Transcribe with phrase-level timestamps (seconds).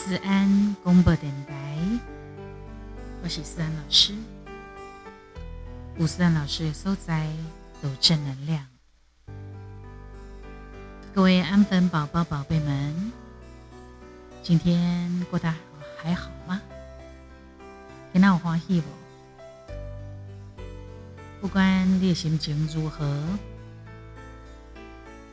[0.00, 1.76] 思安公播电台，
[3.20, 4.14] 我是思安老师。
[5.98, 7.26] 吴思安老师的所在
[7.82, 8.64] 都正能量。
[11.12, 13.12] 各位安粉宝宝、宝贝们，
[14.40, 15.52] 今天过得
[16.00, 16.62] 还好吗？
[18.12, 18.86] 今天有欢喜不？
[21.40, 23.20] 不管你的心情如何，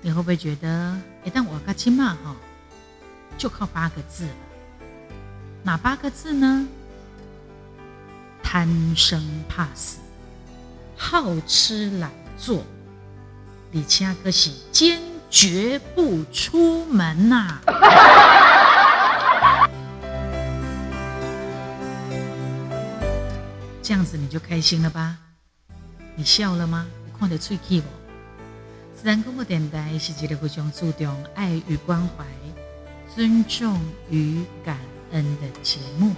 [0.02, 2.36] 你会不会觉得，一旦我卡亲嘛哈，
[3.38, 4.34] 就靠八个字了？
[5.66, 6.68] 哪八个字呢？
[8.44, 9.20] 贪生
[9.50, 9.98] 怕死，
[10.96, 12.64] 好吃懒做，
[13.74, 15.02] 而且可是坚
[15.32, 19.68] 决不出门呐、啊！
[23.82, 25.18] 这样子你就开心了吧？
[26.16, 26.86] 你笑了吗？
[27.08, 27.88] 你看得出气不？
[28.96, 32.24] 自然公播电台是一个非常注重爱与关怀、
[33.16, 34.78] 尊重与感
[35.12, 36.14] 恩的节目。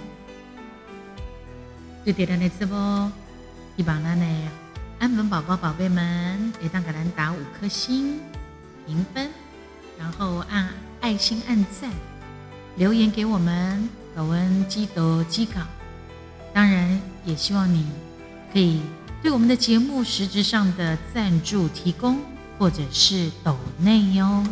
[2.04, 3.12] 对点亮的直播，
[3.76, 4.26] 希望咱的
[4.98, 8.18] 安粉宝宝、宝贝们，会当给咱打五颗星
[8.86, 9.28] 评分，
[9.98, 11.90] 然后按爱心按赞，
[12.76, 15.60] 留言给我们，搞文基德基稿。
[16.54, 17.86] 当然，也希望你
[18.52, 18.80] 可以
[19.22, 22.18] 对我们的节目实质上的赞助提供，
[22.58, 24.42] 或者是抖内哟。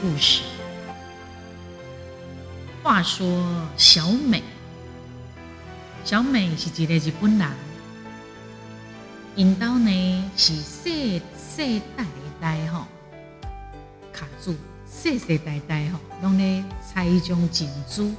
[0.00, 0.42] 故事。
[2.82, 3.26] 话说
[3.76, 4.42] 小美。
[6.02, 7.48] 小美是一个日本人，
[9.36, 12.06] 因兜呢是世世代
[12.40, 12.86] 代吼，
[14.10, 14.56] 卡住
[14.90, 18.14] 世世代代吼，拢咧采一种珍珠，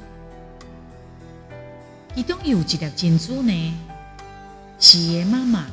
[2.14, 3.74] 其中有一粒珍珠呢，
[4.80, 5.66] 是伊妈妈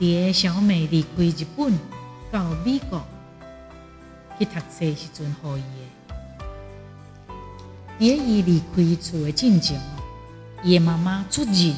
[0.00, 1.72] 伫小美离开日本
[2.32, 3.00] 到美国
[4.38, 5.62] 去读书时阵予伊
[7.28, 7.34] 的，
[7.98, 9.80] 伫伊离开厝的进前。
[10.62, 11.74] 伊妈妈出人，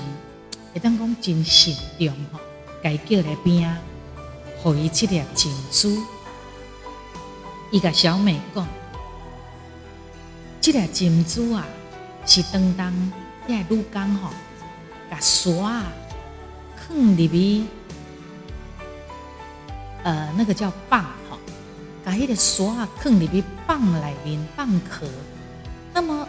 [0.73, 2.41] 会当讲真慎重吼，
[2.83, 3.79] 该叫来边啊，
[4.65, 6.03] 予伊这粒珍珠。
[7.71, 8.67] 伊甲小美讲，
[10.61, 11.67] 即粒珍珠啊，
[12.25, 12.93] 是当当
[13.47, 14.31] 遐女工吼，
[15.11, 15.93] 甲沙啊，
[16.89, 17.65] 放入去，
[20.03, 21.05] 呃，那个叫棒
[22.09, 25.07] 吼，甲迄个沙啊，放入去蚌里面蚌壳，
[25.93, 26.27] 那么。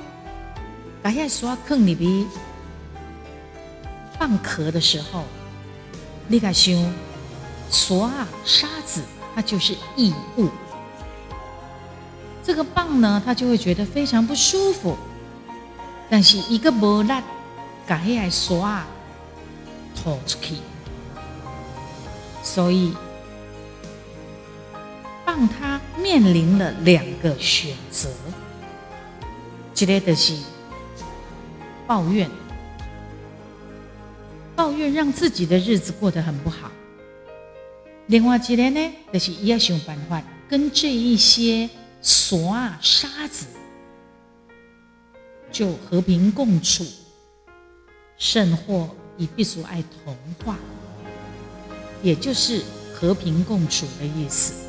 [1.01, 2.27] 把遐沙放入去
[4.19, 5.23] 蚌壳的时候，
[6.27, 6.75] 你敢想
[7.69, 9.01] 沙啊沙子，
[9.33, 10.49] 它就是异物。
[12.43, 14.97] 这个蚌呢，它就会觉得非常不舒服。
[16.09, 17.13] 但是一个无力，
[17.87, 18.87] 把遐沙啊
[19.95, 20.55] 吐出去，
[22.43, 22.93] 所以
[25.39, 28.09] 让他面临了两个选择，
[29.73, 30.37] 一个就是。
[31.87, 32.29] 抱怨，
[34.53, 36.69] 抱怨让自己的日子过得很不好。
[38.07, 41.67] 另外一个呢，就是要想办法跟这一些
[42.01, 43.47] 沙沙子
[45.51, 46.85] 就和平共处，
[48.17, 50.57] 甚或以必须爱同化，
[52.03, 52.61] 也就是
[52.93, 54.68] 和平共处的意思。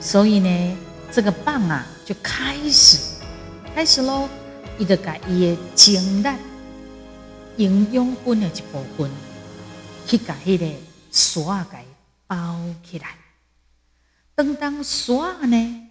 [0.00, 0.76] 所以呢，
[1.12, 2.98] 这个蚌啊，就开始
[3.74, 4.28] 开始喽。
[4.78, 6.28] 伊就把伊的精力、
[7.58, 9.10] 营养分的一部分，
[10.06, 10.66] 去把迄个
[11.10, 11.76] 沙给
[12.26, 13.08] 包起来。
[14.34, 15.12] 等当沙
[15.44, 15.90] 呢，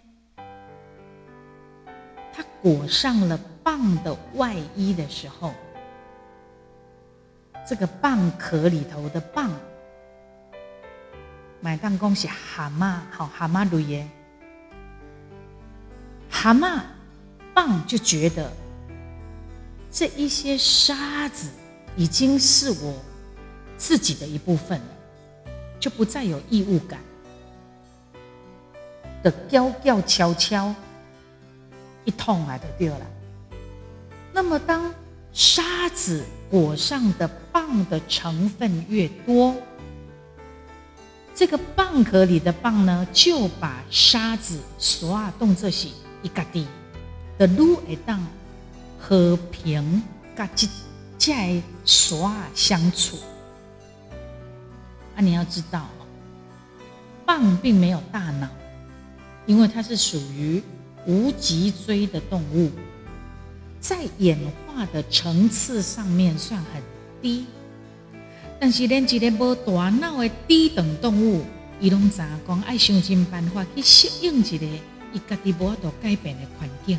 [2.34, 5.54] 它裹上了蚌的外衣的时候，
[7.64, 9.50] 这个蚌壳里头的蚌，
[11.60, 14.08] 买当讲是蛤蟆，好蛤蟆类的
[16.30, 16.80] 蛤蟆
[17.54, 18.50] 蚌就觉得。
[19.92, 21.48] 这一些沙子
[21.96, 22.94] 已经是我
[23.76, 24.86] 自己的一部分了，
[25.80, 27.00] 就不再有异物感
[29.20, 30.72] 的，娇娇悄悄
[32.04, 33.06] 一通来的掉了。
[34.32, 34.94] 那么，当
[35.32, 39.56] 沙子裹上的蚌的成分越多，
[41.40, 45.88] 这个蚌壳里的蚌呢，就把沙子所啊动作是
[46.22, 46.66] 一个地
[47.38, 48.22] 的路会当。
[48.98, 50.02] 和平
[50.36, 50.68] 跟这
[51.16, 53.16] 这沙相处
[55.16, 55.22] 啊！
[55.22, 55.88] 你要知道，
[57.26, 58.46] 蚌并没有大脑，
[59.46, 60.62] 因为它是属于
[61.06, 62.70] 无脊椎的动物，
[63.80, 66.82] 在演化的层次上面算很
[67.22, 67.46] 低。
[68.60, 71.42] 但是连一个无大脑的低等动物，
[71.80, 74.66] 伊拢知影讲爱想尽办法去适应一个
[75.14, 76.98] 伊家己无法度改变的环境，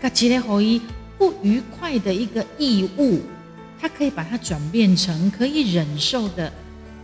[0.00, 0.80] 甲一个互伊
[1.18, 3.20] 不愉快的一个异物，
[3.80, 6.52] 它可以把它转变成可以忍受的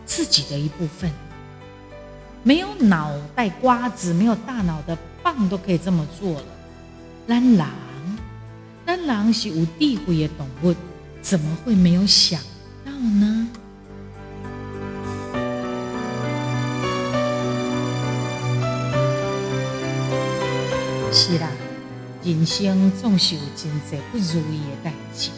[0.06, 1.10] 自己的一部分。
[2.44, 6.46] 没有脑袋瓜子、没有大脑的棒都可以这么做了。
[7.26, 7.66] 咱人，
[8.86, 10.72] 咱人是有智慧的动物，
[11.20, 12.40] 怎么会没有想？
[12.98, 13.48] 呢？
[21.12, 21.48] 是啦，
[22.22, 25.30] 人生总是有真侪不如意的代志，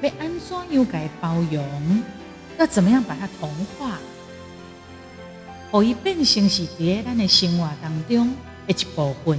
[0.00, 2.02] 要安怎样该包容？
[2.56, 3.98] 要怎么样把它同化？
[5.70, 8.32] 可以变成是在咱的生活当中
[8.66, 9.38] 的一部分，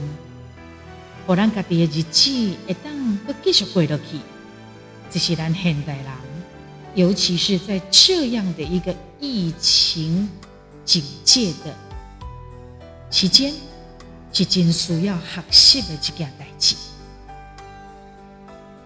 [1.27, 4.19] 让咱家己的日子会当都继续过落去。
[5.09, 6.28] 这是咱现代人。
[6.95, 10.29] 尤其是在这样的一个疫情
[10.83, 11.73] 警戒的
[13.09, 13.53] 期间，
[14.33, 16.75] 是真需要学习的这件代志。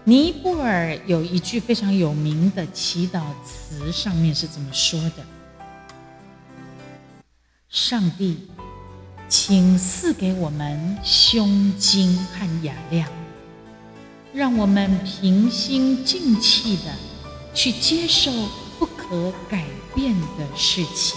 [0.04, 5.24] 尼泊尔有一句非常有名的祈祷词，上面是这么说的
[7.70, 8.48] ：“上帝，
[9.30, 13.08] 请赐给我们胸襟和雅量，
[14.34, 16.94] 让我们平心静气的。”
[17.54, 18.30] 去接受
[18.78, 19.64] 不可改
[19.94, 21.16] 变的事情，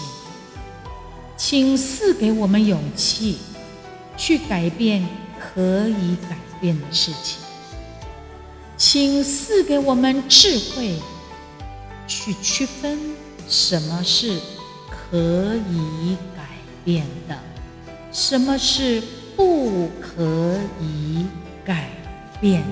[1.36, 3.38] 请赐给我们勇气，
[4.16, 5.06] 去改变
[5.38, 7.38] 可以改变的事情，
[8.76, 10.94] 请赐给我们智慧，
[12.06, 12.98] 去区分
[13.48, 14.38] 什么是
[14.88, 16.42] 可以改
[16.84, 17.36] 变的，
[18.12, 19.02] 什么是
[19.36, 21.26] 不可以
[21.64, 21.90] 改
[22.40, 22.62] 变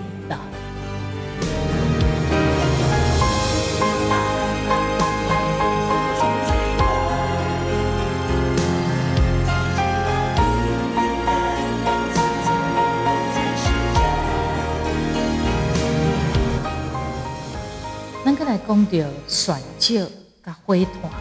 [19.47, 20.11] 选石
[20.45, 21.13] 甲火炭，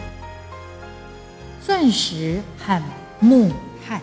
[1.64, 2.82] 钻石和
[3.20, 3.52] 木
[3.86, 4.02] 炭，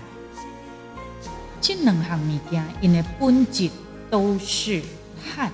[1.59, 3.69] 这两项物件，因的本质
[4.09, 4.81] 都是
[5.21, 5.51] 碳，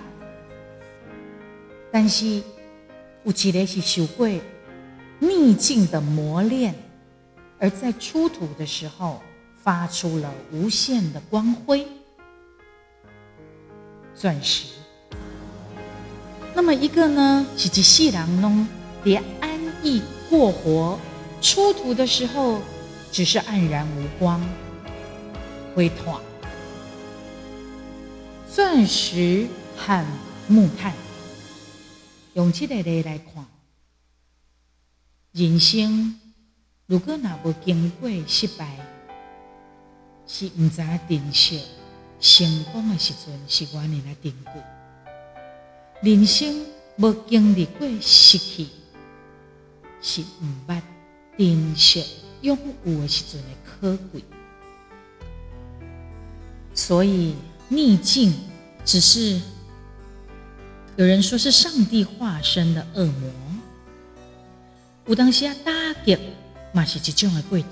[1.91, 2.43] 但是
[3.23, 4.29] 有一个是受过
[5.17, 6.75] 逆境的磨练，
[7.57, 9.19] 而在出土的时候
[9.63, 11.87] 发出了无限的光辉，
[14.13, 14.78] 钻石。
[16.55, 18.67] 那么一个呢，是一世人拢
[19.03, 19.49] 连安
[19.83, 20.99] 逸过活，
[21.41, 22.61] 出土的时候
[23.11, 24.41] 只是黯然无光。
[25.75, 26.19] 灰炭、
[28.51, 29.47] 钻石
[29.77, 30.05] 和
[30.47, 30.91] 木炭，
[32.33, 33.45] 用这个例来看，
[35.31, 36.19] 人生
[36.87, 38.77] 如果若无经过失败，
[40.27, 41.63] 是唔知珍惜
[42.19, 44.78] 成功的时阵，是我呢来珍贵。
[46.01, 46.65] 人生
[46.95, 48.67] 没经历过失去，
[50.01, 50.81] 是唔捌
[51.37, 52.05] 珍惜
[52.41, 54.23] 拥有的时阵的可贵。
[56.73, 57.35] 所以
[57.67, 58.33] 逆境
[58.85, 59.41] 只是
[60.95, 63.31] 有人说是上帝化身的恶魔，
[65.07, 65.71] 有当时啊打
[66.05, 66.17] 击
[66.71, 67.69] 嘛是一种的过程。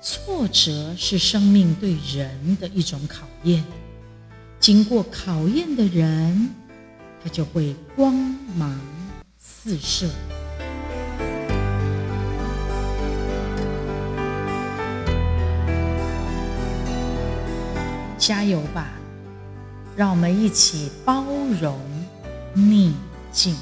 [0.00, 3.64] 挫折是生命对人的一种考验。
[4.68, 6.50] 经过考验的人，
[7.24, 8.12] 他就会光
[8.54, 8.78] 芒
[9.38, 10.06] 四射。
[18.18, 18.88] 加油吧，
[19.96, 21.24] 让我们一起包
[21.58, 21.80] 容
[22.52, 22.92] 逆
[23.32, 23.56] 境。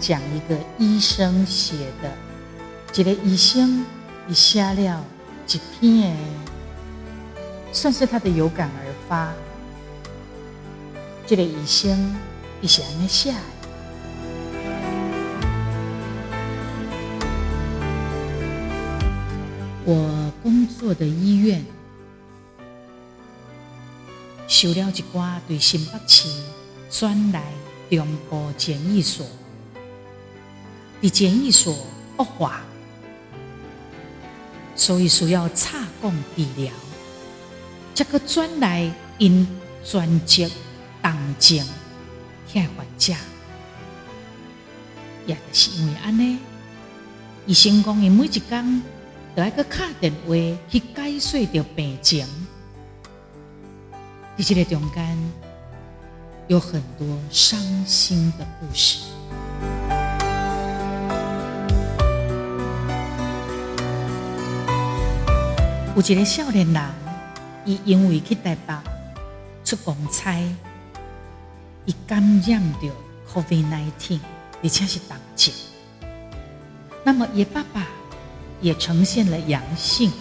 [0.00, 2.12] 讲一个医生写的，
[2.92, 3.84] 这个医生
[4.28, 5.04] 一写了
[5.48, 6.16] 一篇，
[7.72, 9.32] 算是他的有感而发。
[11.26, 12.14] 这个医生
[12.60, 13.38] 伊是安尼写的，
[19.84, 21.64] 我工作的医院
[24.46, 26.28] 收了一寡对新北市
[26.90, 27.42] 转来
[27.90, 29.26] 中部检疫所。
[31.00, 31.76] 的检疫所
[32.16, 32.60] 恶化，
[34.74, 36.72] 所以需要插管治疗。
[37.94, 39.46] 这个转来因
[39.84, 40.50] 专职
[41.02, 41.64] 动静
[42.52, 43.14] 遐患者，
[45.26, 46.38] 也就是因为安尼，
[47.46, 48.82] 医生讲伊每一工
[49.34, 50.34] 都要去敲电话
[50.70, 52.26] 去解说着病情。
[54.36, 55.16] 在这个中间，
[56.48, 59.15] 有很多伤心的故事。
[65.96, 66.84] 有一个少年人，
[67.64, 68.74] 伊因为去台北
[69.64, 70.38] 出公差，
[71.86, 72.90] 伊感染着
[73.32, 74.20] COVID-19，
[74.62, 75.54] 而且是重症。
[77.02, 77.86] 那么，伊爸爸
[78.60, 80.12] 也呈现了阳性，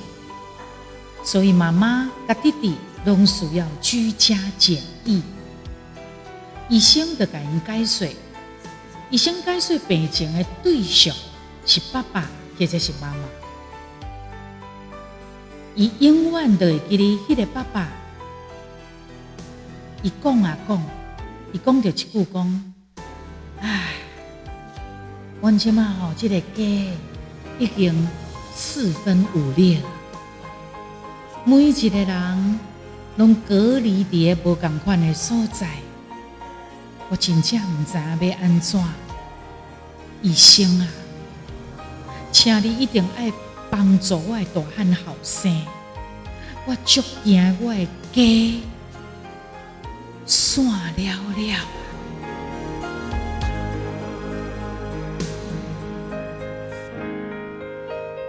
[1.25, 5.22] 所以妈妈甲弟弟拢需要居家检疫。
[6.70, 8.08] 医生就甲因解说，
[9.10, 11.13] 医生解说病情的对象
[11.65, 13.45] 是爸爸或者是妈妈。
[15.75, 17.89] 伊永远都会记得迄个爸爸，
[20.01, 20.82] 伊讲啊讲，
[21.51, 22.74] 伊讲着一句讲，
[23.60, 23.96] 唉，
[25.41, 26.63] 阮即马吼，即个家
[27.60, 28.08] 已经
[28.53, 29.86] 四分五裂了，
[31.44, 32.60] 每一个人
[33.17, 35.67] 拢隔离伫个无共款的所在，
[37.10, 38.82] 我真正毋知影要安怎，
[40.22, 40.88] 医生啊，
[42.32, 43.29] 请你一定爱。
[43.75, 45.51] 帮助我的大汉后生，
[46.65, 48.63] 我足惊我的家
[50.25, 50.63] 散
[50.96, 51.03] 了
[51.36, 51.60] 了。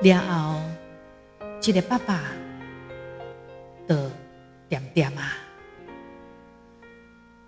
[0.02, 0.60] 了后，
[1.60, 2.24] 这个爸爸
[3.86, 4.10] 的
[4.68, 5.32] 点点啊，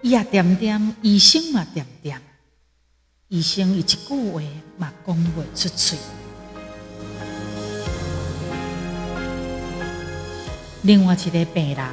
[0.02, 2.22] 伊也点点，医生嘛点点，
[3.26, 4.40] 医生一句话
[4.76, 5.98] 嘛讲不出嘴。
[10.88, 11.86] 另外一个病人，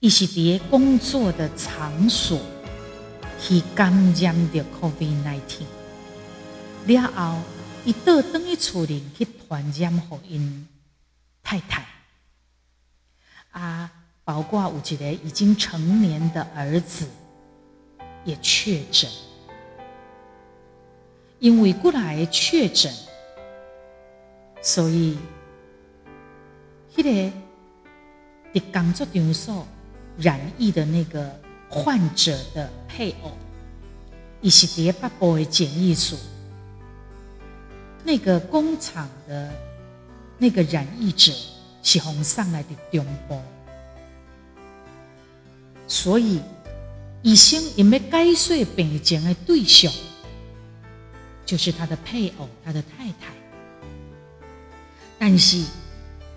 [0.00, 2.40] 伊是伫个工作的场所
[3.40, 5.62] 去感染着 COVID-19，
[6.86, 7.38] 了后
[7.84, 10.66] 伊倒转去厝里去传染给因
[11.44, 11.86] 太太，
[13.52, 13.88] 啊，
[14.24, 17.06] 包括有一个已经成年的儿子
[18.24, 19.08] 也确诊，
[21.38, 22.92] 因为过来确诊，
[24.60, 25.16] 所以。
[26.96, 27.36] 迄个
[28.54, 29.66] 的工作场所
[30.16, 33.32] 染疫的那个患者的配偶，
[34.40, 36.18] 伊是伫个北部的检疫所，
[38.04, 39.52] 那个工厂的
[40.38, 41.32] 那个染疫者
[41.82, 43.42] 是从上来的中部，
[45.86, 46.40] 所以
[47.22, 49.92] 医生因要解说病情的对象，
[51.44, 53.34] 就是他的配偶，他的太太，
[55.18, 55.62] 但是。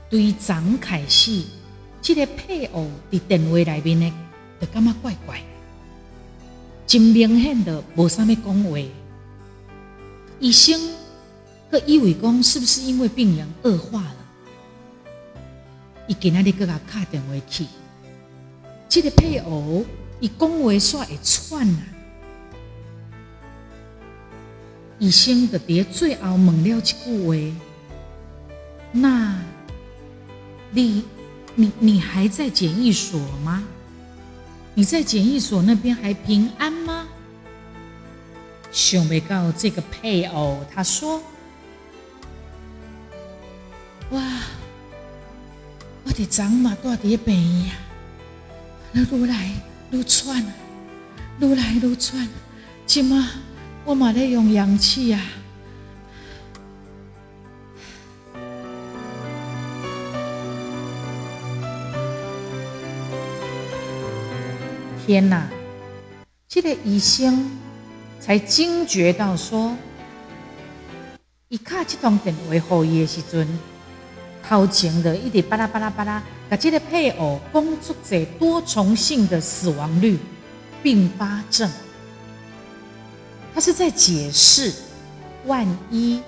[0.10, 1.48] 对于张凯西，
[2.02, 4.14] 这个配偶在电话里面呢，
[4.62, 5.42] 就感觉怪怪，
[6.86, 8.80] 真明显的无啥物讲话。
[10.40, 10.80] 医生
[11.70, 14.16] 个以为讲是不是因为病人恶化了？
[16.08, 17.66] 伊今仔日搁甲打电话去，
[18.88, 19.84] 这个配偶
[20.22, 21.84] 伊讲话煞会喘啊。
[25.00, 27.36] 医生就伫最后问了一句话，
[28.94, 29.42] 那。
[30.70, 31.02] 你
[31.60, 33.64] 你你还在检疫所吗？
[34.76, 37.08] 你在检疫所那边还平安吗？
[38.72, 41.20] 想没到这个配偶，他说
[44.12, 44.22] ：“哇，
[46.04, 47.74] 我的长马多的病呀，
[48.92, 49.52] 那愈来
[49.90, 50.46] 愈喘，
[51.40, 52.28] 愈来愈喘，
[52.86, 53.32] 今嘛
[53.84, 55.20] 我嘛在用氧气呀。”
[65.08, 65.48] 天哪！
[66.50, 67.50] 这个医生
[68.20, 69.74] 才惊觉到说，
[71.48, 73.48] 一卡这通电话给伊的时阵，
[74.46, 80.20] 头前的一直巴拉巴拉巴拉，把这个配偶工作者多重性的死亡率
[80.84, 81.72] 并发症，
[83.54, 84.74] 他是在解释，
[85.46, 86.22] 万一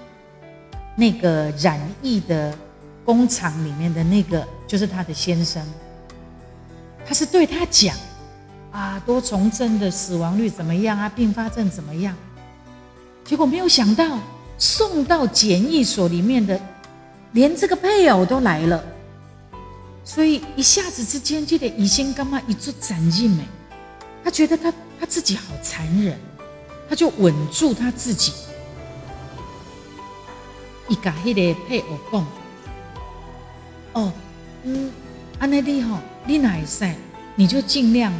[0.95, 2.57] 那个染疫的
[3.03, 5.61] 工厂里面的那个就是他的先生，
[7.05, 7.93] 他是对他讲。
[8.71, 11.11] 啊，多重症的死亡率怎么样啊？
[11.15, 12.15] 并发症怎么样？
[13.25, 14.19] 结果没有想到，
[14.57, 16.59] 送到检疫所里面的，
[17.31, 18.83] 连这个配偶都来了，
[20.03, 23.43] 所以一下子之间，这个医生干嘛一做斩印没？
[24.23, 26.17] 他觉得他他自己好残忍，
[26.89, 28.33] 他就稳住他自己，
[30.87, 32.27] 伊甲迄个配偶讲
[33.93, 34.11] ：“哦，
[34.63, 34.91] 嗯，
[35.37, 36.91] 安尼你吼，你哪会使，
[37.35, 38.11] 你就尽量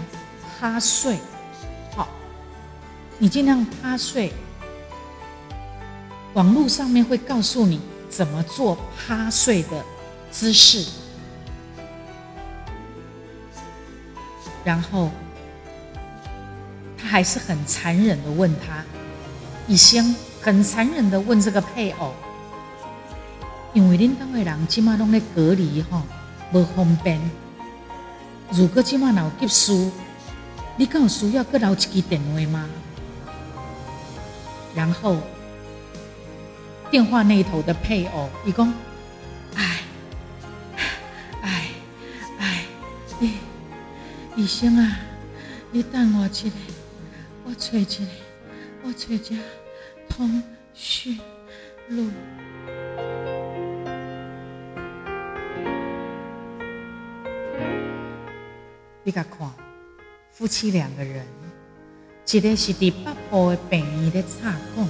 [0.60, 1.18] 趴睡，
[1.96, 2.10] 好，
[3.18, 4.34] 你尽量趴睡。
[6.34, 9.84] 网络上面会告诉你怎么做趴睡的
[10.30, 10.86] 姿势。”
[14.66, 15.10] 然后，
[16.98, 18.84] 他还是很残忍的问他，
[19.66, 22.14] 医生很残忍的问这个配偶，
[23.74, 26.02] 因为恁当的人今嘛拢在隔离吼，
[26.52, 27.20] 不方便。
[28.52, 29.90] 如果今嘛有急事，
[30.80, 32.66] 你敢有需要阁留一支电话吗？
[34.74, 35.18] 然后，
[36.90, 38.74] 电话那头的配偶伊讲，
[39.56, 39.82] 哎，
[41.42, 41.72] 哎，
[42.40, 42.64] 哎，
[43.20, 43.34] 你。
[44.38, 45.00] 医生啊，
[45.70, 46.50] 你等我一下，
[47.44, 48.02] 我找一下，
[48.82, 49.36] 我找一下
[50.08, 50.42] 通
[50.74, 51.20] 讯
[51.90, 52.10] 录。
[59.04, 59.50] 你甲看，
[60.40, 61.26] 夫妻两个人，
[62.32, 64.88] 一个是伫北部的病院咧插管，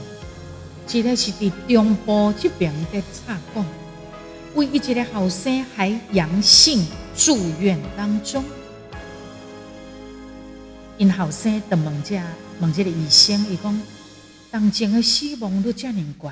[0.87, 3.65] 一个是伫中部这边咧插管，
[4.53, 6.85] 唯一一个后生还阳性
[7.17, 8.45] 住院当中。
[10.99, 12.21] 因后生就问这
[12.59, 13.81] 问这个医生，伊讲
[14.51, 16.31] 当前的死亡率这么悬，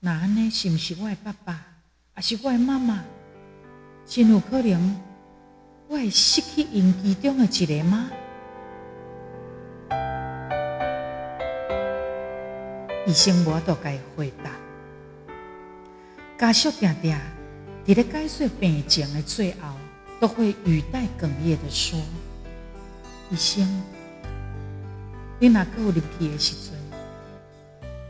[0.00, 1.64] 那安尼是毋是我的爸爸，
[2.12, 3.02] 还是我的妈妈？
[4.06, 5.00] 真有可能
[5.94, 8.10] 我会失去因其中的一个吗？
[13.06, 14.50] 医生我都该回答。
[16.36, 17.16] 家属定定
[17.86, 19.68] 伫咧解说病情的最后，
[20.18, 21.96] 都会语带哽咽的说。
[23.30, 23.64] 医生，
[25.38, 26.74] 你若阁有入去的时阵，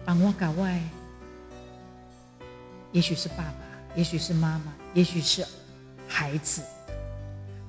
[0.06, 0.66] 帮我甲我，
[2.92, 3.54] 也许是爸爸，
[3.94, 5.44] 也许是妈妈，也许是
[6.08, 6.62] 孩子，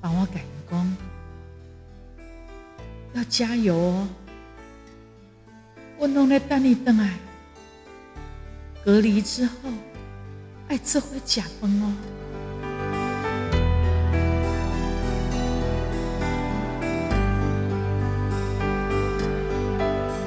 [0.06, 0.40] 帮我感
[0.70, 0.96] 恩，
[3.14, 4.08] 要加油哦！
[5.98, 7.10] 我拢在等你等来，
[8.84, 9.52] 隔离之后，
[10.68, 11.92] 爱做伙食饭哦。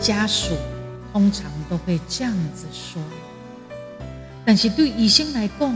[0.02, 0.58] 家属
[1.14, 3.02] 通常都会这样子说，
[4.44, 5.74] 但是对医生来讲，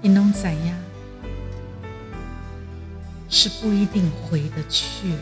[0.00, 0.78] 你能怎样？
[3.36, 5.18] 是不一定回得去了，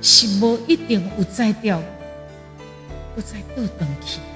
[0.00, 1.82] 是不一定有再掉，
[3.16, 4.26] 不再倒转去了。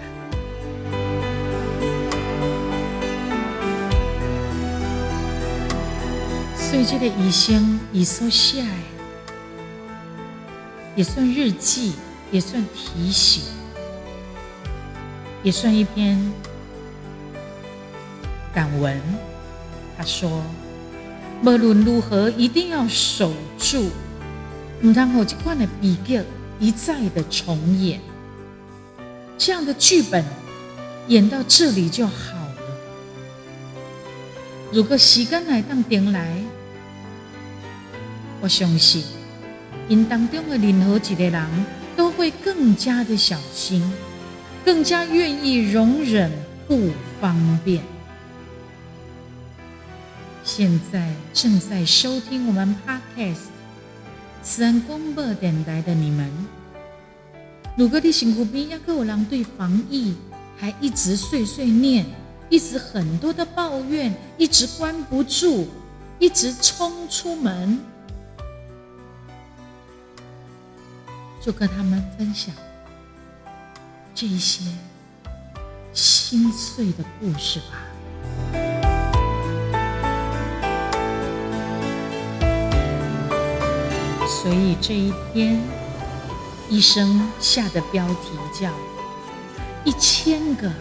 [6.56, 8.68] 所以这个医生伊所写的。
[10.96, 11.94] 也算日记，
[12.32, 13.44] 也算提醒，
[15.44, 16.32] 也算一篇
[18.52, 19.00] 感文。
[19.96, 20.42] 他说
[21.42, 23.90] ：“无论如何，一定要守住，
[24.82, 26.20] 唔通让这款的悲剧
[26.58, 28.00] 一再的重演。
[29.36, 30.24] 这样的剧本
[31.06, 32.52] 演到这里就好了。
[34.72, 36.42] 如果时间来当定来，
[38.40, 39.04] 我相信。”
[39.88, 43.82] 因当中的任何一个人都会更加的小心，
[44.62, 46.30] 更加愿意容忍
[46.66, 46.90] 不
[47.22, 47.82] 方便。
[50.58, 53.44] 现在正在收听我们 Podcast
[54.42, 56.28] 慈安广播电台的你们，
[57.76, 60.16] 如果你身边也有人对防疫
[60.56, 62.04] 还一直碎碎念，
[62.50, 65.68] 一直很多的抱怨，一直关不住，
[66.18, 67.78] 一直冲出门。
[71.40, 72.52] 就跟他们分享
[74.12, 74.64] 这些
[75.92, 77.87] 心碎的故事吧。
[84.48, 85.60] 所以这一天，
[86.70, 88.70] 医生下的标题叫
[89.84, 90.72] “一千个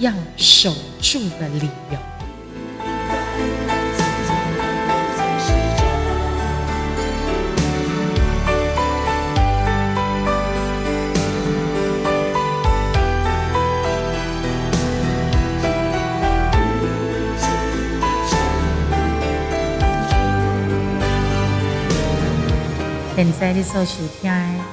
[0.00, 1.98] 要守住的理由”。
[23.24, 24.64] 现在你所收听的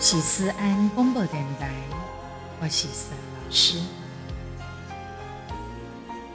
[0.00, 1.70] 是思安广播电台，
[2.60, 3.78] 我是思安老师。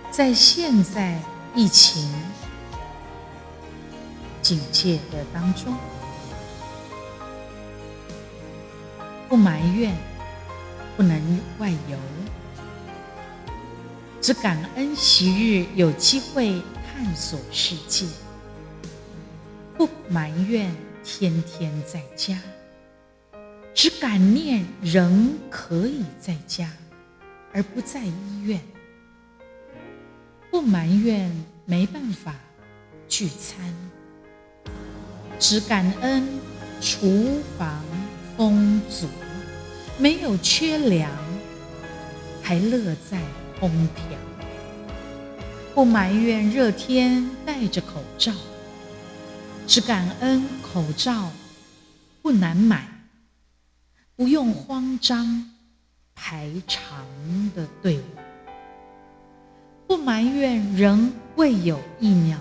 [0.10, 1.20] 在现在
[1.54, 2.10] 疫情
[4.42, 5.76] 警戒的当中，
[9.28, 9.94] 不埋怨，
[10.96, 11.98] 不能外游，
[14.22, 18.06] 只感恩昔日有机会探索世界，
[19.78, 22.38] 不埋怨天天在家，
[23.74, 26.70] 只感念仍可以在家，
[27.54, 28.60] 而不在医院，
[30.50, 31.32] 不埋怨
[31.66, 32.36] 没办法
[33.08, 33.74] 聚餐，
[35.40, 36.28] 只感恩
[36.80, 37.84] 厨房
[38.38, 39.08] 丰足，
[39.98, 41.10] 没有缺粮，
[42.42, 43.20] 还乐在。
[43.60, 44.18] 空调，
[45.76, 48.34] 不埋怨热天戴着口罩，
[49.72, 51.32] 只感恩口罩
[52.22, 52.86] 不难买，
[54.18, 55.50] 不用慌张
[56.14, 56.84] 排长
[57.56, 58.04] 的队伍，
[59.88, 62.38] 不埋怨仍未有疫苗。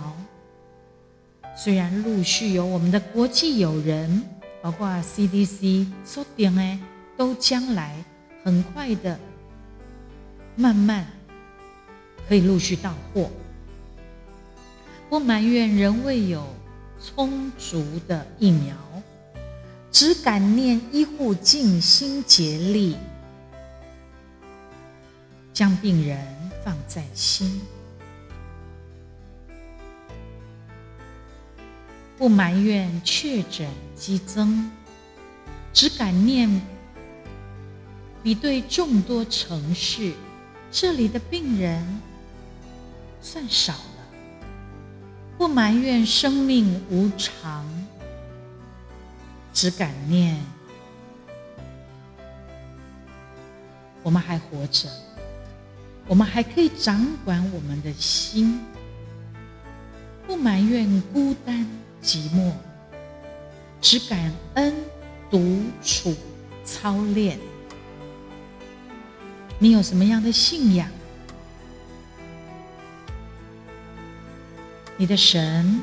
[1.57, 4.25] 虽然陆续有我们的国际友人，
[4.61, 6.81] 包括 CDC 说定诶，
[7.17, 7.95] 都将来
[8.43, 9.17] 很快的。
[10.57, 11.07] 慢慢
[12.29, 13.31] 可以陆续到货，
[15.09, 16.45] 不埋怨仍未有
[17.03, 18.75] 充足的疫苗，
[19.91, 22.97] 只感念医护尽心竭力，
[25.53, 26.19] 将病人
[26.65, 27.61] 放在心，
[32.19, 34.71] 不埋怨确诊激增，
[35.73, 36.61] 只感念
[38.23, 40.13] 比对众多城市。
[40.73, 42.01] 这里的病人
[43.21, 43.75] 算少，
[45.41, 47.65] 不埋怨生命无常，
[49.55, 50.39] 只感念
[54.03, 54.87] 我们还活着，
[56.07, 58.61] 我们还可以掌管我们的心，
[60.27, 61.67] 不埋怨孤单
[62.03, 62.53] 寂寞，
[63.81, 64.75] 只感恩
[65.31, 66.15] 独处
[66.67, 67.39] 操练。
[69.59, 70.87] 你有什么样的信仰？
[75.01, 75.81] 你的神，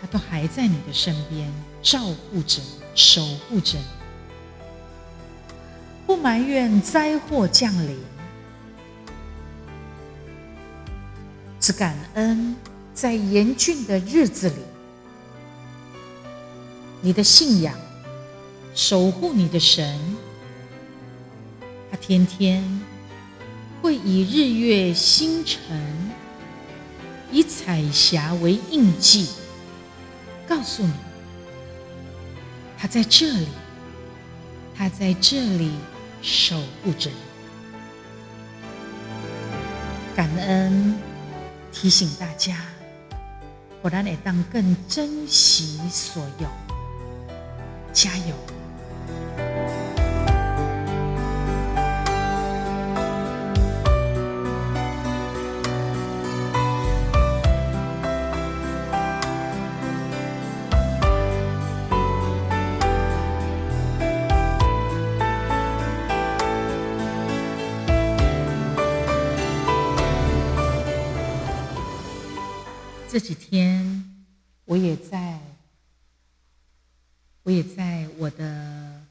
[0.00, 1.46] 他都还在你的身边，
[1.82, 2.62] 照顾着，
[2.94, 3.84] 守护着你。
[6.06, 7.98] 不埋怨灾祸降临，
[11.60, 12.56] 只感恩
[12.94, 14.56] 在严峻的日子里，
[17.02, 17.74] 你的信仰。
[18.74, 20.00] 守护你的神，
[21.90, 22.64] 他天天
[23.80, 25.60] 会以日月星辰、
[27.30, 29.28] 以彩霞为印记，
[30.46, 30.92] 告诉你，
[32.76, 33.46] 他在这里，
[34.76, 35.70] 他在这里
[36.22, 37.16] 守护着你。
[40.16, 40.96] 感恩
[41.70, 42.56] 提醒大家，
[43.80, 46.48] 我让你当更珍惜所有，
[47.92, 48.34] 加油！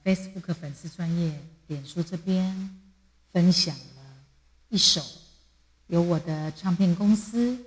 [0.08, 2.80] Facebook 粉丝专业脸书这边
[3.34, 4.02] 分享了
[4.70, 5.04] 一首
[5.88, 7.60] 由我的唱片公司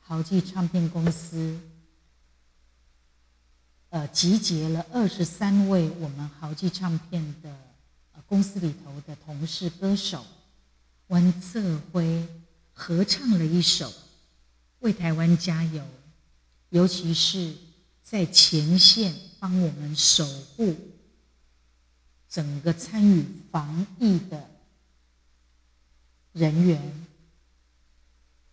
[0.00, 1.56] 豪记唱片公司，
[3.90, 7.56] 呃，集结了二十三位我们豪记唱片的
[8.26, 10.26] 公司里头的同事歌手，
[11.06, 12.26] 温泽辉
[12.72, 13.92] 合唱了一首。
[14.80, 15.86] 为台湾加油，
[16.70, 17.54] 尤其是
[18.02, 20.76] 在前线帮我们守护
[22.34, 24.50] 整个参与防疫的
[26.32, 27.06] 人员，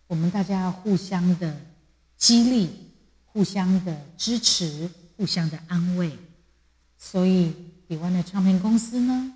[0.06, 1.60] 我们大家互相的
[2.16, 2.92] 激励，
[3.26, 6.16] 互相的支持，互相的安慰。
[6.96, 7.52] 所以，
[7.88, 9.34] 台湾的唱片公司呢，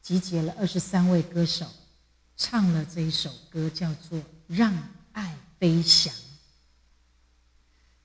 [0.00, 1.66] 集结了二十三位歌手，
[2.36, 4.72] 唱了这一首歌，叫做《让
[5.10, 5.26] 爱》。
[5.58, 6.14] 飞翔，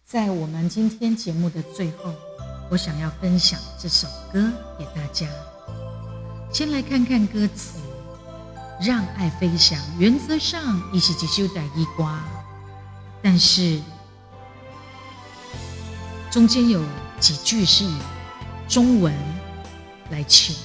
[0.03, 2.13] 在我们今天节目的最后，
[2.69, 5.27] 我想要分享这首歌给大家。
[6.51, 7.79] 先来看看歌词
[8.81, 12.23] ：“让爱飞翔，原则上一起接收带一瓜，
[13.21, 13.79] 但是
[16.31, 16.83] 中间有
[17.19, 17.97] 几句是以
[18.67, 19.13] 中文
[20.09, 20.55] 来唱。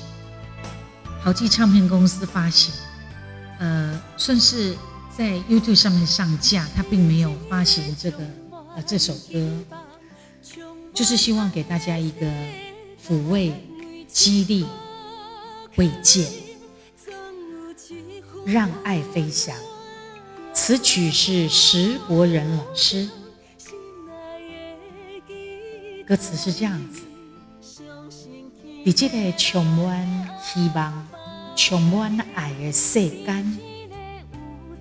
[1.22, 2.72] 豪记唱片公司发行，
[3.58, 4.76] 呃，算是。”
[5.18, 8.18] 在 YouTube 上面上架，他并没有发行这个
[8.74, 9.50] 呃这首歌，
[10.94, 12.26] 就是希望给大家一个
[13.06, 13.52] 抚慰、
[14.08, 14.66] 激励、
[15.76, 16.26] 慰藉。
[18.46, 19.54] 让爱飞翔。
[20.54, 23.08] 此曲是石国人老师，
[26.06, 27.02] 歌词是这样子：
[28.84, 31.06] 在这个充满希望、
[31.54, 33.58] 充满爱的世间，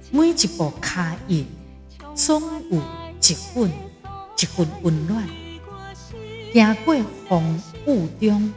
[0.10, 1.46] 每一步脚印
[2.16, 2.42] 总
[2.72, 2.82] 有
[3.22, 3.70] 一份
[4.40, 5.28] 一份温暖。
[6.54, 6.96] 行过
[7.28, 8.54] 风雨中，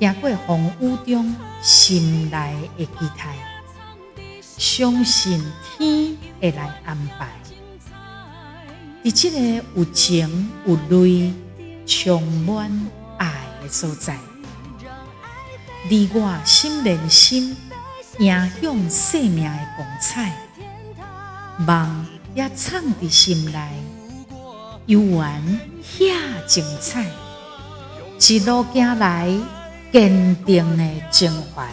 [0.00, 3.34] 行过风雨中，心内的期待，
[4.40, 5.42] 相信。
[5.76, 7.28] 天会来安排，
[9.02, 11.32] 在这个有情有泪、
[11.86, 12.70] 充满
[13.18, 14.16] 爱的所在，
[15.88, 17.56] 你我心连心，
[18.18, 18.28] 影
[18.62, 20.32] 响生命的光彩，
[21.58, 23.68] 梦也藏在心内，
[24.86, 27.06] 悠远遐精彩，
[28.18, 29.32] 一路走来，
[29.92, 31.68] 坚定的情怀，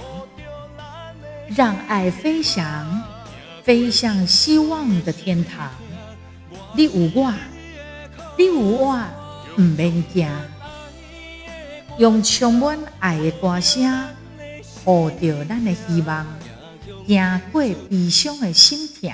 [1.55, 3.01] 让爱飞翔。
[3.63, 5.71] 飞向希望的天堂，
[6.75, 7.31] 你有我，
[8.35, 8.99] 你有我，
[9.57, 10.27] 唔免惊。
[11.99, 14.07] 用充满爱的歌声，
[14.83, 16.25] 呼着咱的希望，
[17.05, 19.13] 行过悲伤的心痛。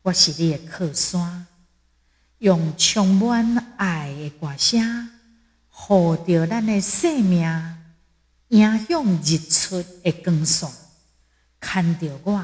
[0.00, 1.46] 我是你的靠山。
[2.40, 5.10] 用充满爱的歌声，
[5.68, 7.46] 呼着咱的生命，
[8.48, 10.66] 迎向日出的光线，
[11.60, 12.42] 牵着我。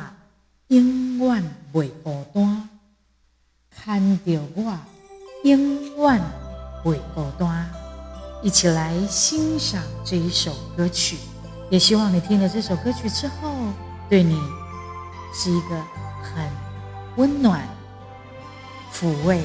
[0.68, 2.68] 永远袂孤单，
[3.70, 4.78] 牵着我，
[5.44, 6.20] 永远
[6.84, 7.70] 袂孤单。
[8.42, 11.16] 一起来欣赏这一首歌曲，
[11.70, 13.50] 也希望你听了这首歌曲之后，
[14.10, 14.38] 对你
[15.32, 15.82] 是一个
[16.22, 16.46] 很
[17.16, 17.66] 温暖、
[18.92, 19.42] 抚慰、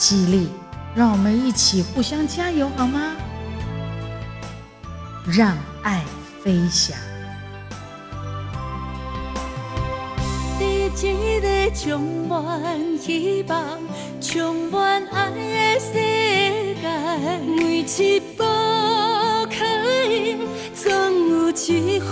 [0.00, 0.48] 激励。
[0.94, 3.14] 让我们一起互相加油，好吗？
[5.26, 6.02] 让爱
[6.42, 6.96] 飞翔。
[11.02, 13.58] 一个充满希望、
[14.20, 15.94] 充满爱的世
[16.74, 16.82] 界，
[17.46, 18.44] 每一步
[19.48, 19.56] 脚
[20.10, 20.38] 印
[20.74, 20.84] 总
[21.30, 22.10] 有一份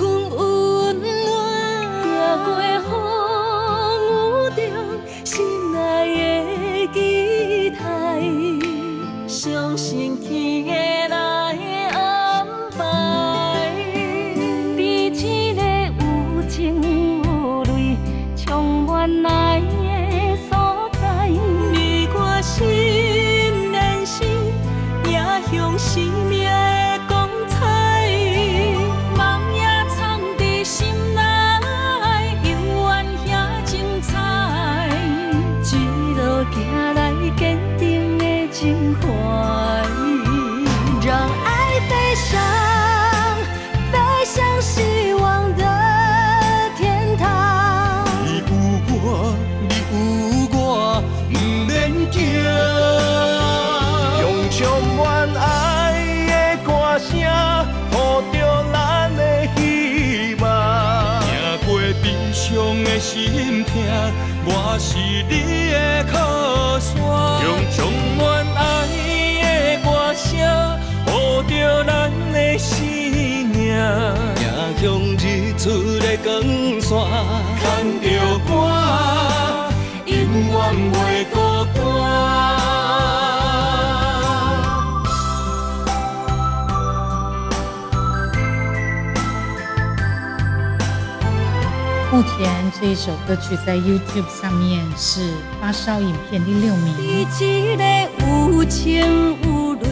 [92.19, 92.51] 目前
[92.81, 96.93] 这一首歌曲在 YouTube 上面是发烧影片第六名。
[97.31, 97.85] 在一个
[98.27, 99.87] 有情有泪、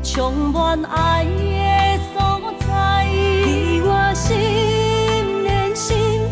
[0.00, 6.22] 充满爱的所在，你我心连心，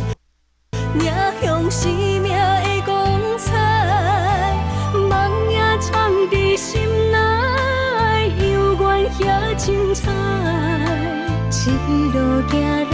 [1.00, 4.56] 迎向生命的光彩，
[4.92, 7.18] 梦也藏在心内，
[8.52, 10.12] 犹原遐精彩，
[11.50, 11.70] 一
[12.12, 12.93] 路走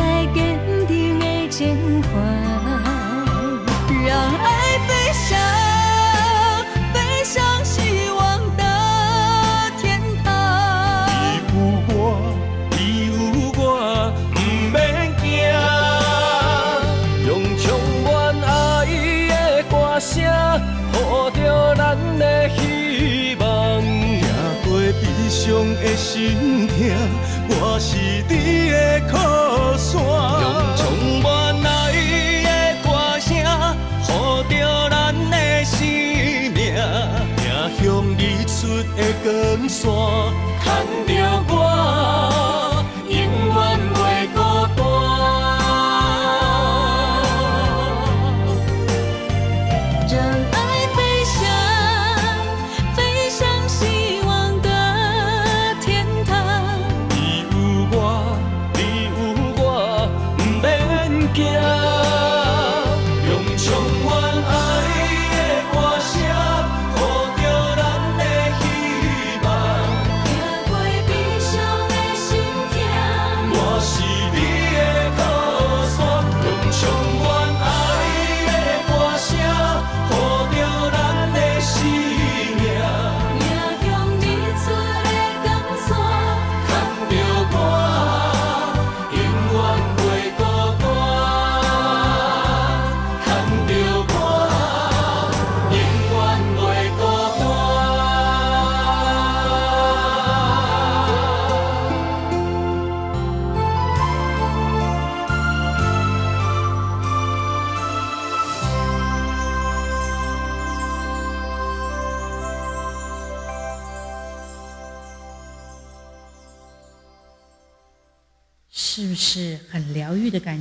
[26.01, 26.77] 心痛，
[27.51, 27.91] 我是
[28.27, 28.75] 你的
[29.13, 29.13] 靠
[29.77, 30.01] 山。
[30.41, 30.81] 用充
[31.23, 31.29] 满
[31.63, 31.69] 爱
[32.43, 32.49] 的
[32.83, 32.89] 歌
[33.21, 33.29] 声，
[34.03, 34.09] 护
[34.49, 34.51] 着
[34.89, 35.77] 咱的生
[36.55, 36.59] 命，
[37.45, 37.85] 迎向
[38.17, 38.57] 日出
[38.97, 39.29] 的光
[39.69, 39.79] 线。
[40.65, 40.67] 看
[41.07, 41.09] 着
[41.49, 42.30] 我，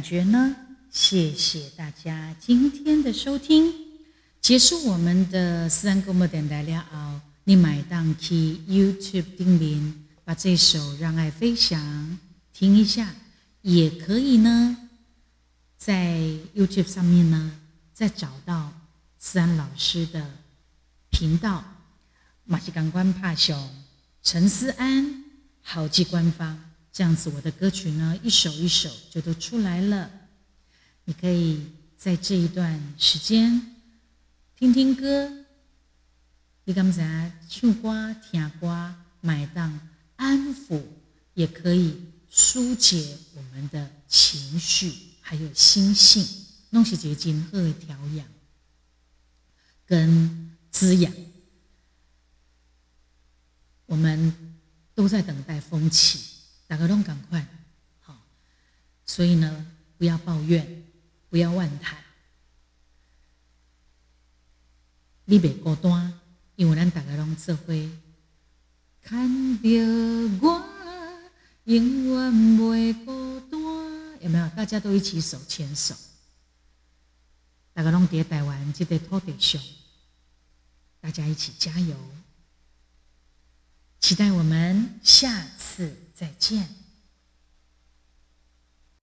[0.10, 0.56] 觉呢？
[0.90, 3.72] 谢谢大家今天的收听。
[4.42, 8.36] 结束我们的思安广播电台了哦，你买档去
[8.68, 9.94] YouTube 订阅，
[10.26, 11.80] 把这首《让爱飞翔》
[12.58, 13.14] 听一下，
[13.62, 14.76] 也可以呢，
[15.78, 16.18] 在
[16.56, 17.52] YouTube 上面呢，
[17.94, 18.74] 再找到
[19.20, 20.28] 思安老师的
[21.12, 21.64] 频道，
[22.46, 23.70] 马戏港官怕熊
[24.24, 25.24] 陈思安
[25.62, 26.60] 好记官方。
[26.92, 30.12] 这样子，我的歌曲呢，一首一首就都出来了。
[31.06, 33.76] 你可以在这一段时间
[34.58, 35.46] 听听歌，
[36.66, 40.82] 你刚才唱歌、听歌、买单、安抚，
[41.34, 41.96] 也可以
[42.30, 46.28] 疏解我们的情绪，还有心性，
[46.72, 48.28] 弄些结晶和调养
[49.86, 51.14] 跟滋养。
[53.86, 54.58] 我们
[54.94, 56.39] 都在等待风起。
[56.70, 57.44] 大家拢赶快，
[58.00, 58.16] 好，
[59.04, 59.66] 所以呢，
[59.98, 60.84] 不要抱怨，
[61.28, 61.98] 不要妄谈，
[65.26, 66.14] 你别孤单，
[66.56, 67.74] 因为咱大家拢做伙，
[69.02, 69.28] 看
[69.58, 69.64] 到
[70.44, 70.64] 我
[71.64, 73.60] 永远袂孤单，
[74.22, 74.48] 有没有？
[74.50, 75.96] 大家都一起手牵手，
[77.74, 79.60] 大家拢在台湾这个土地上，
[81.02, 81.98] 大家一起加油，
[84.00, 85.98] 期待我们下次。
[86.20, 86.89] 再见。